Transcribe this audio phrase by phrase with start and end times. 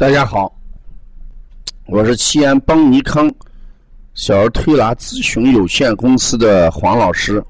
[0.00, 0.50] 大家好，
[1.84, 3.30] 我是西安邦尼康
[4.14, 7.44] 小儿推拿咨询有限公司的黄老师。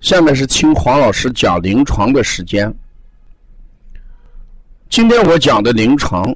[0.00, 2.74] 下面是听黄老师讲临床的时间。
[4.88, 6.34] 今天我讲的临床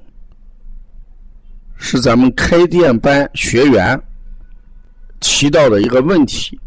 [1.79, 3.99] 是咱们开店班学员
[5.19, 6.61] 提到的一个问题，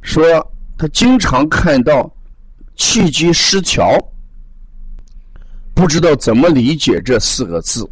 [0.00, 0.24] 说
[0.78, 2.10] 他经常看到
[2.76, 3.94] 气机失调。
[5.78, 7.88] 不知道怎么理解这四个字。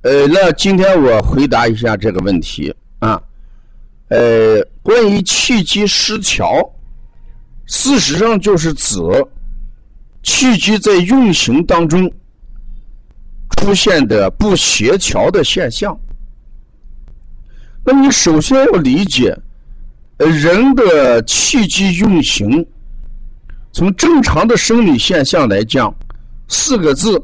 [0.00, 3.20] 呃，那今天我回答一下这个问题啊。
[4.08, 6.46] 呃，关于气机失调，
[7.66, 8.96] 事实上就是指
[10.22, 12.10] 气机在运行当中
[13.58, 15.94] 出现的不协调的现象。
[17.84, 19.36] 那你首先要理解，
[20.16, 22.66] 呃，人的气机运行。
[23.74, 25.92] 从正常的生理现象来讲，
[26.46, 27.20] 四个字：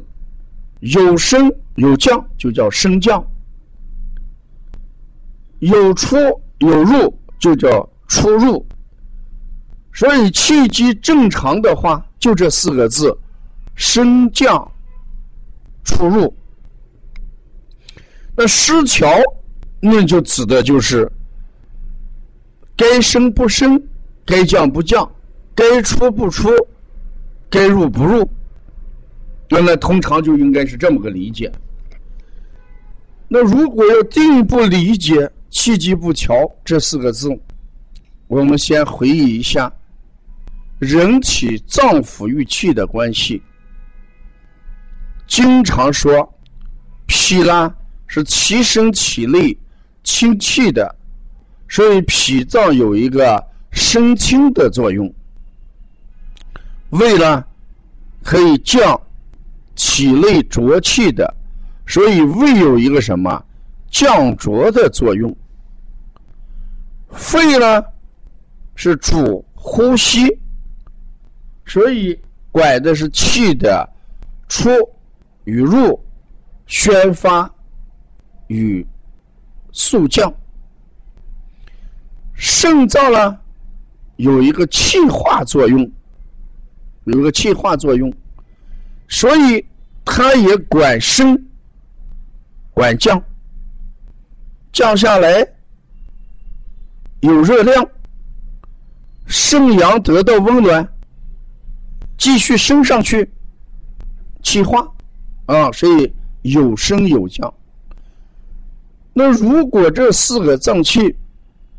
[0.81, 3.23] 有升有降，就叫升降；
[5.59, 6.17] 有出
[6.59, 8.63] 有入，就叫出入。
[9.93, 13.17] 所以气机正常的话，就这四个字：
[13.75, 14.69] 升降
[15.85, 16.35] 出入。
[18.35, 19.09] 那失调，
[19.79, 21.09] 那就指的就是
[22.75, 23.81] 该升不升，
[24.25, 25.09] 该降不降。
[25.53, 26.49] 该出不出，
[27.49, 28.27] 该入不入，
[29.49, 31.51] 那那通常就应该是这么个理解。
[33.27, 36.33] 那如果要进一步理解“气机不调”
[36.65, 37.29] 这四个字，
[38.27, 39.71] 我们先回忆一下
[40.79, 43.41] 人体脏腑与气的关系。
[45.27, 46.27] 经常说
[47.05, 47.73] 脾呢
[48.07, 49.57] 是提升体内
[50.03, 50.93] 清气的，
[51.69, 55.13] 所以脾脏有一个生清的作用。
[56.91, 57.43] 胃呢，
[58.23, 58.99] 可以降
[59.75, 61.33] 体内浊气的，
[61.87, 63.43] 所以胃有一个什么
[63.89, 65.35] 降浊的作用。
[67.11, 67.83] 肺呢
[68.75, 70.27] 是主呼吸，
[71.65, 72.19] 所以
[72.51, 73.89] 管的是气的
[74.49, 74.69] 出
[75.45, 75.97] 与入、
[76.67, 77.49] 宣发
[78.47, 78.85] 与
[79.71, 80.33] 速降。
[82.33, 83.39] 肾脏呢
[84.17, 85.89] 有一个气化作用。
[87.05, 88.13] 有个气化作用，
[89.07, 89.65] 所以
[90.05, 91.37] 它也管升、
[92.71, 93.21] 管降，
[94.71, 95.45] 降下来
[97.21, 97.83] 有热量，
[99.25, 100.87] 肾阳得到温暖，
[102.17, 103.27] 继续升上去，
[104.43, 104.87] 气化
[105.47, 106.13] 啊，所以
[106.43, 107.51] 有升有降。
[109.13, 111.15] 那如果这四个脏器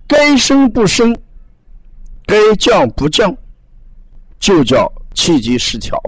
[0.06, 1.16] 该升不升，
[2.26, 3.34] 该降不降，
[4.38, 4.92] 就叫。
[5.14, 5.98] 气机失调，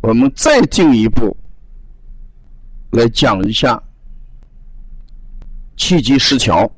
[0.00, 1.36] 我们再进一步
[2.92, 3.82] 来讲一下
[5.76, 6.70] 气机失调。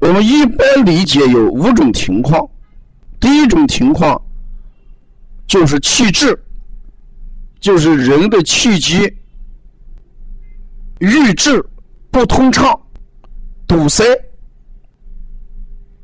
[0.00, 2.48] 我们一般理解有五种情况，
[3.18, 4.20] 第一种情况
[5.46, 6.38] 就是气滞，
[7.58, 9.12] 就是人的气机
[11.00, 11.64] 郁滞
[12.10, 12.78] 不通畅、
[13.66, 14.04] 堵塞，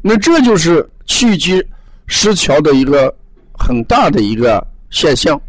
[0.03, 1.63] 那这就是气机。
[2.13, 3.15] 失调的一个
[3.53, 5.41] 很大的一个现象，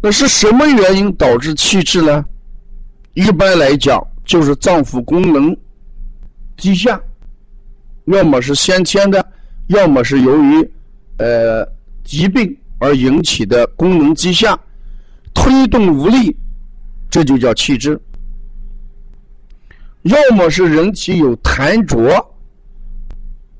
[0.00, 2.24] 那是什么原因导致气滞呢？
[3.14, 5.54] 一般来讲，就是脏腑功能
[6.56, 6.98] 低下，
[8.04, 9.26] 要么是先天的，
[9.66, 10.70] 要么是由于
[11.18, 11.66] 呃
[12.04, 14.56] 疾病而引起的功能低下，
[15.34, 16.34] 推动无力，
[17.10, 17.98] 这就叫气滞；
[20.02, 22.00] 要么是人体有痰浊、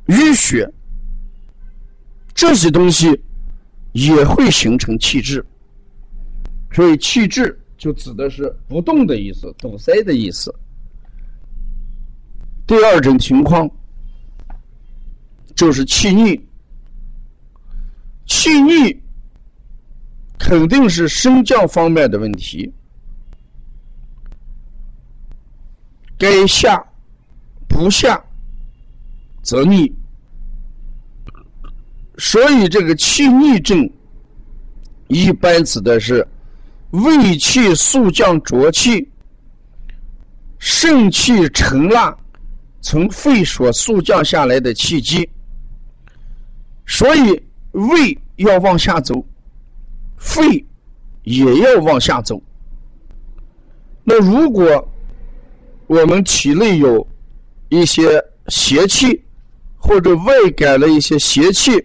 [0.06, 0.70] 淤血。
[2.34, 3.18] 这些东西
[3.92, 5.44] 也会形成气滞，
[6.72, 10.52] 所以气滞就指的是不动的意思，堵塞的意思。
[12.66, 13.70] 第二种情况
[15.54, 16.38] 就是气逆，
[18.26, 19.00] 气逆
[20.38, 22.72] 肯定是升降方面的问题，
[26.18, 26.84] 该下
[27.68, 28.22] 不下
[29.42, 29.92] 则逆。
[32.18, 33.90] 所以，这个气逆症
[35.08, 36.26] 一般指的是
[36.90, 39.08] 胃气速降浊气，
[40.58, 42.16] 肾气沉纳
[42.80, 45.28] 从肺所速降下来的气机。
[46.86, 49.24] 所以，胃要往下走，
[50.16, 50.64] 肺
[51.24, 52.40] 也要往下走。
[54.04, 54.88] 那如果
[55.88, 57.04] 我们体内有
[57.70, 59.20] 一些邪气，
[59.76, 61.84] 或者外感了一些邪气，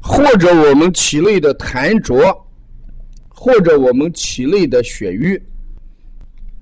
[0.00, 2.46] 或者我们体内的痰浊，
[3.28, 5.40] 或者我们体内的血瘀，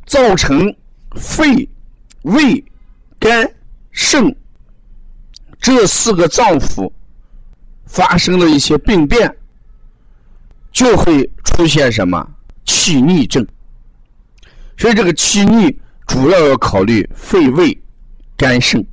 [0.06, 0.74] 造成
[1.16, 1.68] 肺、
[2.22, 2.64] 胃、
[3.18, 3.48] 肝、
[3.90, 4.34] 肾
[5.60, 6.90] 这四个脏腑
[7.86, 9.34] 发生了一些病变，
[10.72, 12.26] 就会出现什么
[12.64, 13.46] 气逆症。
[14.76, 15.70] 所以这个气逆
[16.06, 17.80] 主要要考虑肺、胃、
[18.36, 18.84] 肝、肾。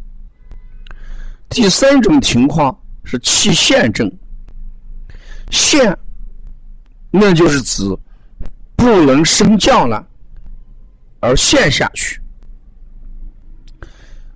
[1.49, 4.09] 第三种情况是气陷症，
[5.51, 5.95] 陷，
[7.11, 7.83] 那就是指
[8.75, 10.03] 不能升降了，
[11.19, 12.19] 而陷下去。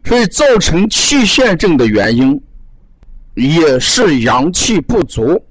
[0.04, 2.40] 所以造成气陷症的原因，
[3.34, 5.44] 也是阳气不足，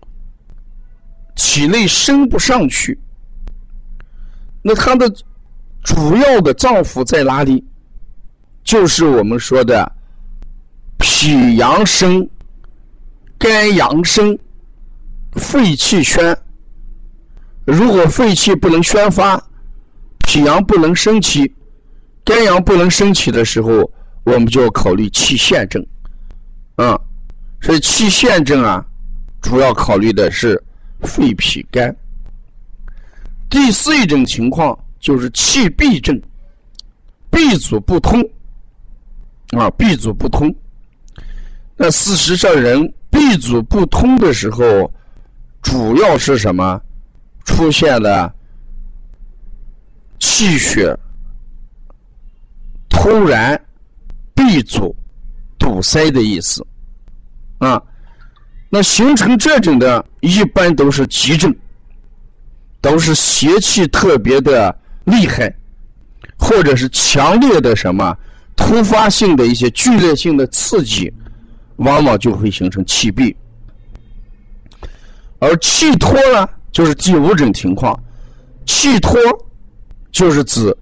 [1.35, 2.97] 体内升不上去。
[4.63, 5.13] 那它的
[5.83, 7.65] 主要的脏腑在哪里？
[8.63, 9.91] 就是我们说的。
[10.97, 12.27] 脾阳生，
[13.37, 14.39] 肝阳生，
[15.35, 16.37] 肺气宣。
[17.65, 19.43] 如果肺气不能宣发，
[20.19, 21.51] 脾阳不能升起，
[22.25, 23.91] 肝阳不能升起的时候，
[24.25, 25.85] 我们就要考虑气陷症。
[26.77, 26.99] 啊，
[27.61, 28.85] 所以气陷症啊，
[29.41, 30.63] 主要考虑的是
[31.03, 31.95] 肺、脾、肝。
[33.49, 36.21] 第四一种情况就是气闭症，
[37.31, 38.21] 闭阻不通。
[39.51, 40.55] 啊，闭阻不通。
[41.77, 44.93] 那事实上，人闭阻不通的时候，
[45.65, 46.81] 主要是什么？
[47.45, 48.33] 出现了
[50.19, 50.97] 气血
[52.89, 53.61] 突然
[54.35, 54.97] 闭阻、
[55.59, 56.67] 堵塞的意思
[57.59, 57.83] 啊。
[58.71, 61.55] 那形成这种的，一般都是急症，
[62.81, 64.75] 都是邪气特别的
[65.05, 65.55] 厉害，
[66.39, 68.17] 或者是强烈的什么
[68.57, 71.13] 突发性的一些剧烈性的刺激。
[71.77, 73.37] 往往就会形成气闭，
[75.39, 77.99] 而气脱呢，就是第五种情况。
[78.67, 79.19] 气脱
[80.11, 80.75] 就是指，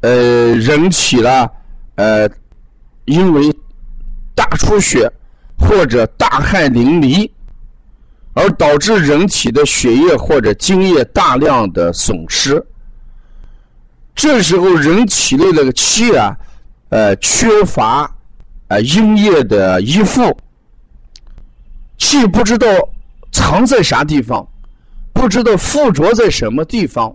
[0.00, 1.48] 呃，人体呢，
[1.96, 2.28] 呃，
[3.04, 3.54] 因为
[4.34, 5.10] 大出血
[5.58, 7.30] 或者大汗淋漓，
[8.34, 12.64] 而导致人体的血液或者精液大量的损失。
[14.14, 16.36] 这时候人体内那个气啊，
[16.90, 18.14] 呃，缺乏。
[18.70, 20.36] 呃，阴液的依附，
[21.96, 22.66] 气不知道
[23.30, 24.46] 藏在啥地方，
[25.12, 27.14] 不知道附着在什么地方，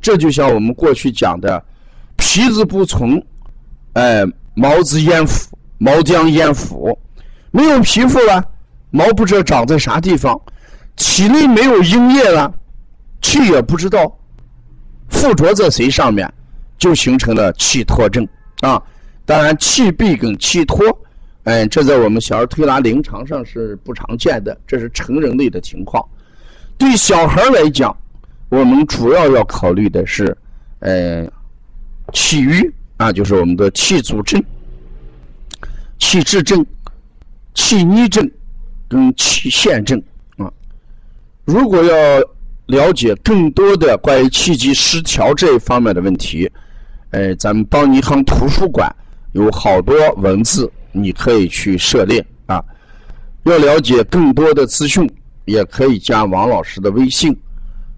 [0.00, 1.62] 这就像我们过去讲的
[2.16, 3.22] “皮子不从，
[3.94, 4.22] 哎，
[4.54, 6.96] 毛子焉腐，毛将焉腐”，
[7.50, 8.42] 没有皮肤了，
[8.90, 10.40] 毛不知道长在啥地方，
[10.96, 12.52] 体内没有阴液了，
[13.22, 14.18] 气也不知道
[15.08, 16.32] 附着在谁上面，
[16.78, 18.26] 就形成了气脱症
[18.60, 18.80] 啊。
[19.26, 20.86] 当然，气闭跟气脱，
[21.44, 26.04] 哎，这在我们小儿推拿临床上是不常见的，这是成人类的情况。
[26.76, 27.96] 对小孩来讲，
[28.48, 30.36] 我们主要要考虑的是，
[30.80, 31.26] 呃，
[32.12, 34.42] 气瘀啊，就是我们的气阻症、
[35.98, 36.64] 气滞症、
[37.54, 38.28] 气逆症
[38.88, 40.02] 跟气陷症
[40.38, 40.50] 啊。
[41.44, 41.94] 如果要
[42.66, 46.50] 了解更多的关于气机失调这一方面的问题，
[47.10, 48.90] 哎，咱们邦尼康图书馆。
[49.32, 52.64] 有好多文字，你可以去涉猎啊。
[53.42, 55.06] 要了解更多的资讯，
[55.44, 57.38] 也可以加王老师的微信：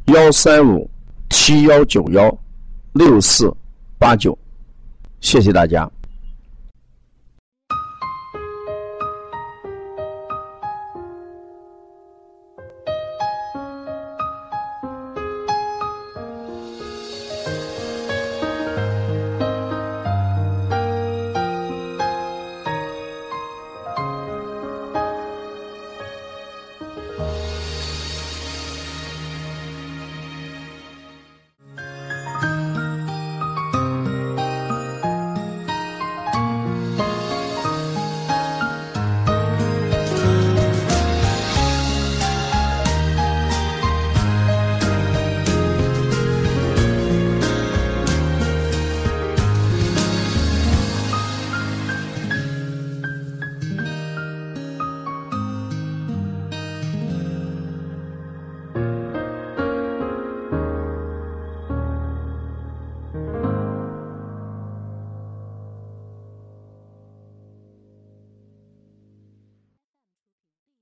[0.06, 0.90] 幺三五
[1.30, 2.36] 七幺九幺
[2.94, 3.54] 六四
[3.98, 4.36] 八九。
[5.20, 5.88] 谢谢大家。